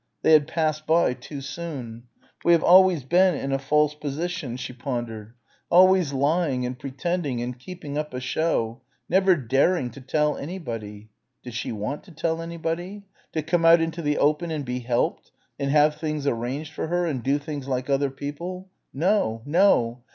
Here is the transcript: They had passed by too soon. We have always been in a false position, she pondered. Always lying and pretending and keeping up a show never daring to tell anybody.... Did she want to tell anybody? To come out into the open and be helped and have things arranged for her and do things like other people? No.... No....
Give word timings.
They 0.23 0.33
had 0.33 0.47
passed 0.47 0.87
by 0.87 1.13
too 1.13 1.41
soon. 1.41 2.05
We 2.43 2.53
have 2.53 2.63
always 2.63 3.03
been 3.03 3.35
in 3.35 3.51
a 3.51 3.59
false 3.59 3.93
position, 3.93 4.57
she 4.57 4.73
pondered. 4.73 5.35
Always 5.69 6.11
lying 6.11 6.65
and 6.65 6.79
pretending 6.79 7.39
and 7.39 7.59
keeping 7.59 7.99
up 7.99 8.11
a 8.11 8.19
show 8.19 8.81
never 9.07 9.35
daring 9.35 9.91
to 9.91 10.01
tell 10.01 10.37
anybody.... 10.37 11.11
Did 11.43 11.53
she 11.53 11.71
want 11.71 12.01
to 12.05 12.11
tell 12.11 12.41
anybody? 12.41 13.03
To 13.33 13.43
come 13.43 13.63
out 13.63 13.79
into 13.79 14.01
the 14.01 14.17
open 14.17 14.49
and 14.49 14.65
be 14.65 14.79
helped 14.79 15.31
and 15.59 15.69
have 15.69 15.97
things 15.97 16.25
arranged 16.25 16.73
for 16.73 16.87
her 16.87 17.05
and 17.05 17.21
do 17.21 17.37
things 17.37 17.67
like 17.67 17.87
other 17.87 18.09
people? 18.09 18.69
No.... 18.91 19.43
No.... 19.45 20.01